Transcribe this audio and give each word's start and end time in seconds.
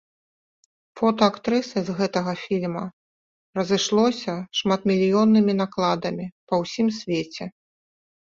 Фота 0.99 1.23
актрысы 1.31 1.77
з 1.89 1.97
гэтага 1.99 2.31
фільма 2.45 2.81
разышлося 3.59 4.33
шматмільённымі 4.61 5.53
накладамі 5.61 6.25
па 6.49 6.55
ўсім 6.63 6.87
свеце. 6.99 7.45